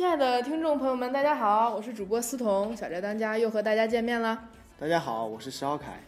[0.00, 4.48] 亲爱的听众朋友们，大家好，我是主播思彤，小宅当家又和大家见面了。
[4.78, 6.00] 大家好，我是石浩凯。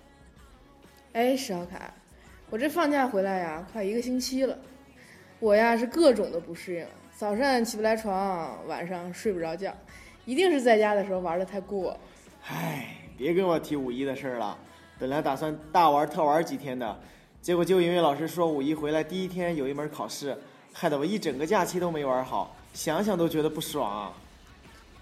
[1.12, 1.92] 哎，石小凯，
[2.48, 4.56] 我这放假回来呀，快一个星期了，
[5.41, 9.70] 我呀是各种的不适应，早上起不来床，晚上睡不着觉，
[10.24, 11.95] 一定是在家的时候玩的太过。
[12.49, 14.56] 唉，别跟我提五一的事儿了。
[14.99, 16.99] 本来打算大玩特玩几天的，
[17.43, 20.34] 结果就因为老师说五一回来第一天有一门考试，
[20.73, 24.12] 害得我一整个假期都没玩好，想想都觉得不爽啊。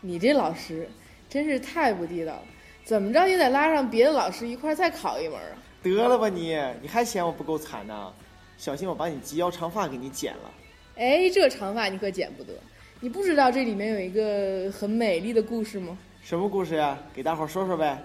[0.01, 0.89] 你这老师
[1.29, 2.43] 真是太不地道了，
[2.85, 5.59] 怎么着也得拉上别的老师一块儿再考一门啊！
[5.83, 8.13] 得了吧你，你还嫌我不够惨呢？
[8.59, 10.51] 小心我把你及腰长发给你剪了。
[10.97, 12.53] 哎，这长发你可剪不得，
[13.01, 15.97] 你不知道这里面有一个很美丽的故事吗？
[16.23, 16.99] 什么故事呀？
[17.15, 18.03] 给大伙儿说说呗。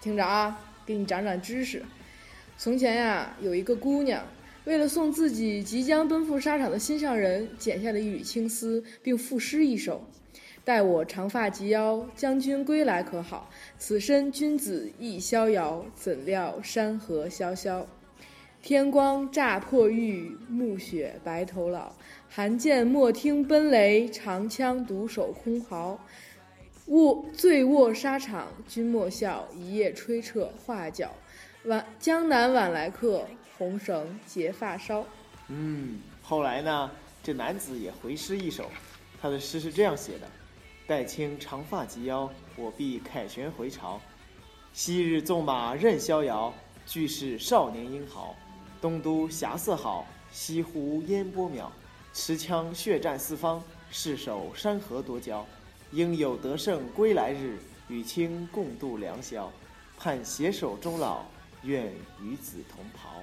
[0.00, 1.84] 听着啊，给你长长知识。
[2.58, 4.24] 从前呀，有一个姑娘，
[4.64, 10.04] 为了送自己即将奔赴沙场的心上人，剪下了一缕青丝，并赋诗一首
[10.64, 13.50] ：“待我长发及腰，将军归来可好？
[13.76, 17.84] 此身君子亦逍遥，怎料山河萧萧。
[18.62, 21.92] 天光乍破玉，暮雪白头老。
[22.28, 25.98] 寒剑莫听奔雷，长枪独守空壕。
[26.86, 31.10] 卧醉卧沙场，君莫笑，一夜吹彻画角。
[31.64, 33.26] 晚江南晚来客，
[33.62, 35.06] 红绳结发梢。
[35.46, 36.90] 嗯，后来呢，
[37.22, 38.68] 这男子也回诗一首，
[39.20, 40.26] 他的诗是这样写的
[40.84, 44.00] ：“待卿长发及腰，我必凯旋回朝。
[44.72, 46.52] 昔日纵马任逍遥，
[46.86, 48.34] 俱是少年英豪。
[48.80, 51.68] 东都霞色好，西湖烟波渺。
[52.12, 53.62] 持枪血战四方，
[53.92, 55.46] 誓守山河多娇。
[55.92, 59.48] 应有得胜归来日，与卿共度良宵。
[59.96, 61.24] 盼携手终老，
[61.62, 61.86] 愿
[62.20, 63.22] 与子同袍。”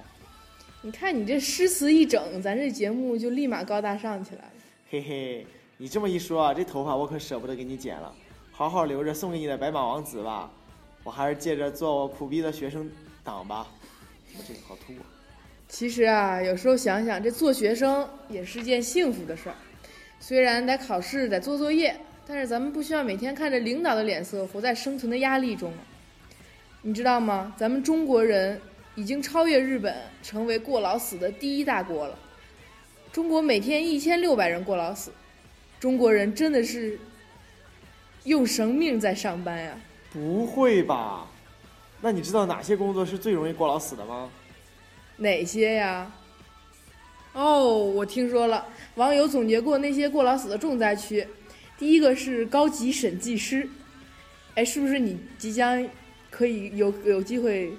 [0.82, 4.50] 你看你这诗词一整，咱这节目就立马高大上起来了。
[4.88, 5.46] 嘿嘿，
[5.76, 8.14] 你这么一说啊，这头发我可舍不得给你剪了，
[8.50, 10.50] 好好留着送给你的白马王子吧。
[11.04, 12.90] 我还是借着做我苦逼的学生
[13.22, 13.66] 党吧。
[14.34, 15.04] 我这个好秃啊！
[15.68, 19.54] 其实啊，有时候想想，这做学生也是件幸福的事儿。
[20.18, 21.94] 虽然得考试，得做作业，
[22.26, 25.70] 但是咱们不需要每天看着领导的脸色，活在生存的压力中。
[26.80, 27.54] 你知道吗？
[27.58, 28.58] 咱们中国人
[29.00, 32.18] 已经超越日本，成为过劳死的第一大国了。
[33.10, 35.10] 中国每天一千六百人过劳死，
[35.80, 37.00] 中国人真的是
[38.24, 39.80] 用生命在上班呀！
[40.12, 41.26] 不会吧？
[42.02, 44.28] 那你知道哪些工作是最容易过劳死的吗？
[45.16, 46.12] 哪些呀？
[47.32, 51.26] 哦，我听说了，网友总结过那些过劳死的重灾区，
[51.78, 53.66] 第一个是高级审计师，
[54.56, 55.88] 哎，是不是你即将
[56.28, 57.72] 可以有有机会？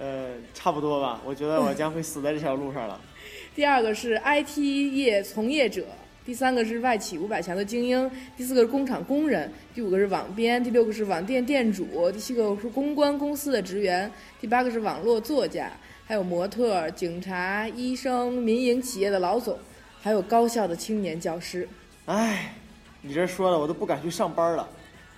[0.00, 1.20] 呃，差不多吧。
[1.26, 2.98] 我觉得我将会死在这条路上了。
[3.54, 4.58] 第二个是 IT
[4.94, 5.84] 业从业者，
[6.24, 15.70] 第三个是外企五百强的精英，第四个是工厂工人，第五个是网编，第六个是网店店主，第七个是公关公司的职员，第八个是网络作家，
[16.06, 19.58] 还有模特、警察、医生、民营企业的老总，
[20.00, 21.68] 还有高校的青年教师。
[22.06, 22.54] 唉，
[23.02, 24.66] 你这说的我都不敢去上班了。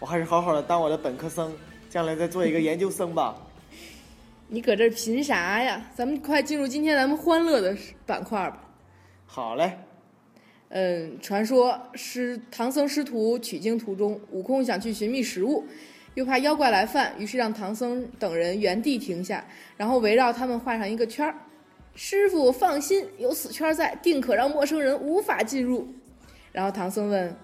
[0.00, 1.54] 我还是好好的当我的本科生，
[1.88, 3.37] 将来再做一个研究生吧。
[4.48, 5.91] 你搁这儿贫啥呀？
[5.94, 8.69] 咱们快进入今天咱们欢乐的板块吧。
[9.25, 9.78] 好嘞，
[10.69, 15.64] 嗯，传说师唐僧师徒取经途中，悟空想去寻觅食物，
[16.14, 19.43] 又怕妖怪来犯，于是让唐僧等人原地停下，
[19.76, 21.34] 然后围绕他们画上一个圈儿。
[21.94, 25.88] 师傅放心，有此圈在，定可让陌生人无法进入。
[26.50, 27.34] 然后唐僧问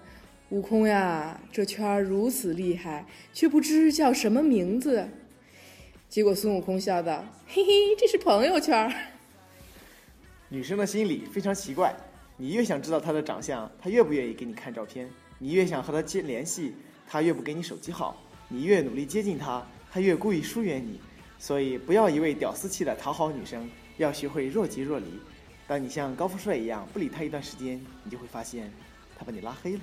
[0.49, 5.07] 悟空呀：“这圈儿如此厉害，却不知叫什么名字？”
[6.09, 8.91] 结果孙悟空笑道：“嘿嘿，这是朋友圈儿。”
[10.49, 11.95] 女生的心理非常奇怪，
[12.35, 15.05] 你越想知道她的长相，她越不愿意给你看照片；
[15.37, 16.73] 你越想和她接联系，
[17.07, 18.15] 她越不给你手机号；
[18.47, 20.99] 你越努力接近她，她越故意疏远你。
[21.37, 25.05] 所以，不要一味屌丝气的讨好女生，要学会若即若离。
[25.67, 28.73] 当你像高富帅一样不理她一段时间，你就会发现，
[29.15, 29.81] 她把你拉黑了。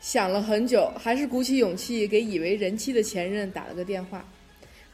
[0.00, 4.24] 想了很久，还是鼓起勇气给已为人妻的前任打了个电话，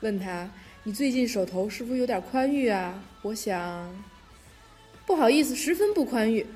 [0.00, 0.50] 问他
[0.82, 3.02] 你最近手头是不是有点宽裕啊？
[3.22, 3.88] 我想，
[5.06, 6.46] 不好意思，十分不宽裕。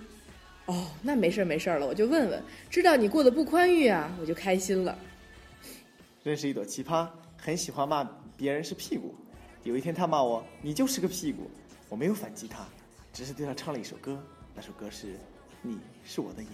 [0.67, 4.99] 哦，那没事儿没事儿了，我就问问，知道你过得不宽裕啊，我就开心了。
[6.23, 7.09] 认识一朵奇葩，
[7.39, 8.07] 很喜欢骂
[8.37, 9.15] 别人是屁股。
[9.65, 11.51] 有一天他骂我，你就是个屁股。
[11.89, 12.67] 我没有反击他，
[13.15, 14.23] 只是对他唱了一首歌，
[14.55, 15.07] 那首歌是
[15.63, 16.53] 《你是我的眼》。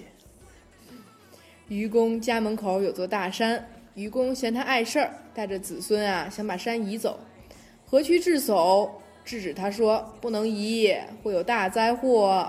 [1.67, 7.21] 愚公家门口有座大山，愚公嫌他碍事儿，带着子孙啊想把山移走。
[7.87, 8.91] 何须智叟
[9.25, 10.93] 制止他说：“不能移，
[11.23, 12.49] 会有大灾祸。”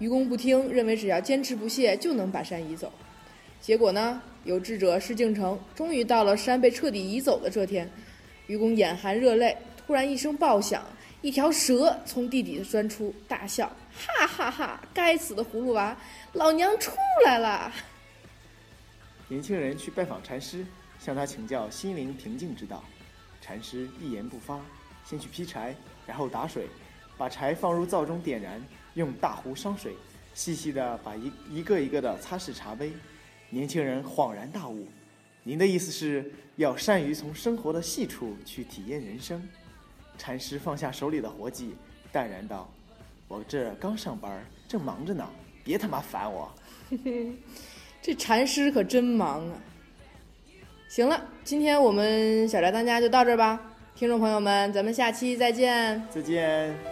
[0.00, 2.92] 愚公不听，认为只要坚持不懈就能把山移走。
[3.60, 7.88] 结果呢，有志者事竟成，终于到了山被彻底移走的这天。
[8.48, 9.56] 愚公眼含热泪，
[9.86, 10.84] 突然一声爆响，
[11.20, 14.80] 一条蛇从地底下钻出，大笑：“哈哈哈！
[14.92, 15.96] 该死的葫芦娃，
[16.32, 16.90] 老娘出
[17.24, 17.72] 来了！”
[19.32, 20.62] 年轻人去拜访禅师，
[20.98, 22.84] 向他请教心灵平静之道。
[23.40, 24.60] 禅师一言不发，
[25.06, 25.74] 先去劈柴，
[26.06, 26.68] 然后打水，
[27.16, 28.62] 把柴放入灶中点燃。
[28.92, 29.96] 用大壶烧水，
[30.34, 32.92] 细细的把一一个一个的擦拭茶杯。
[33.48, 34.86] 年轻人恍然大悟
[35.42, 39.42] ：“您的意思是要善于从生活的细处去体验人生？”
[40.18, 41.74] 禅师放下手里的活计，
[42.12, 42.70] 淡然道
[43.28, 45.26] ：“我这刚上班，正忙着呢，
[45.64, 46.52] 别他妈烦我。
[48.02, 49.54] 这禅师可真忙啊！
[50.88, 53.58] 行了，今天我们小宅当家就到这儿吧，
[53.94, 56.91] 听众朋友们，咱们下期再见。”再见。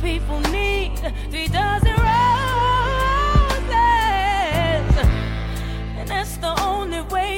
[0.00, 0.98] people need.
[1.30, 2.10] Three dozen roses,
[5.98, 7.29] and that's the only way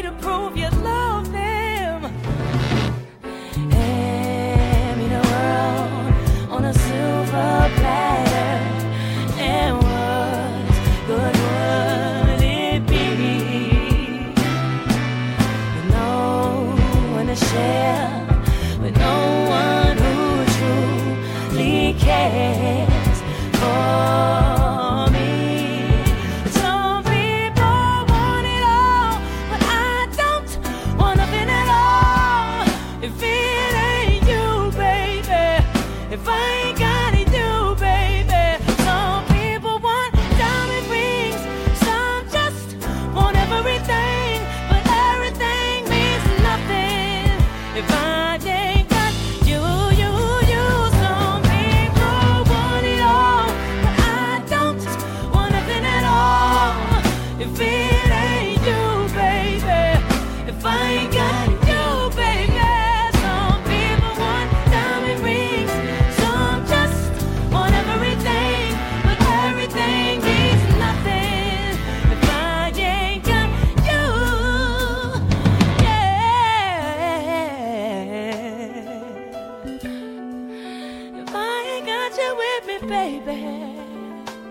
[82.87, 83.79] baby.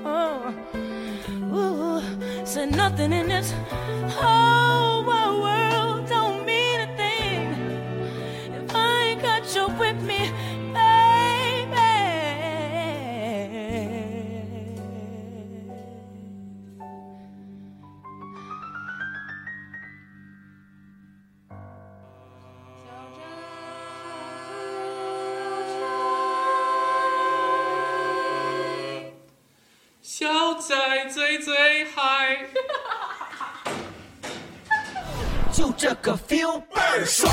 [0.05, 0.53] Oh,
[1.53, 3.53] ooh, said nothing in this
[4.09, 4.80] whole
[31.41, 32.37] 最嗨。
[35.51, 37.29] 就这个 feel 倍儿爽，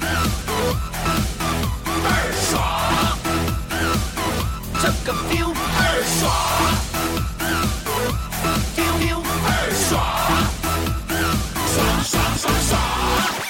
[0.00, 0.08] 倍
[2.08, 2.58] 儿爽，
[4.80, 6.20] 这个 feel 倍儿爽
[8.74, 9.92] ，feel feel 倍儿爽，
[11.74, 12.70] 爽爽爽爽。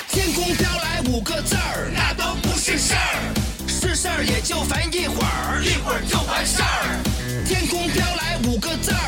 [0.09, 2.99] 天空飘来五个字儿，那都不是事儿，
[3.69, 6.99] 是事儿也就烦一会儿，一会儿就完事儿。
[7.47, 9.02] 天空飘来五个字儿，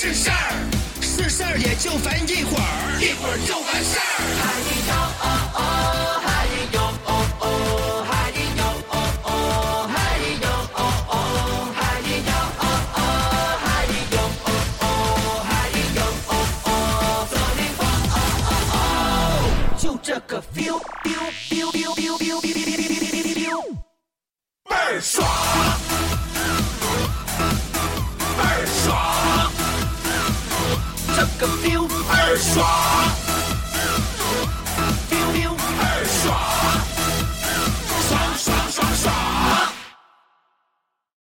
[0.00, 0.34] 是事儿，
[1.02, 4.02] 是事儿也就烦一会儿，一会儿就完事儿。
[4.40, 4.48] 嗨
[4.88, 5.60] 哟哦哦，
[6.24, 6.26] 嗨
[6.72, 7.44] 哟哦哦，
[8.08, 9.28] 嗨哟哦哦，
[9.92, 10.00] 嗨
[10.40, 10.80] 哟哦
[11.10, 11.12] 哦，
[11.76, 11.78] 嗨
[12.16, 13.04] 哟哦哦，
[13.60, 13.84] 嗨
[14.16, 14.48] 哟哦
[14.80, 15.52] 哦，嗨
[15.92, 16.32] 哟哦
[16.64, 16.72] 哦，
[17.28, 18.16] 左邻房哦
[18.48, 22.40] 哦哦，就这个 feel feel feel feel feel feel
[23.34, 23.60] feel，
[24.64, 25.28] 倍儿爽。
[32.50, 33.19] soir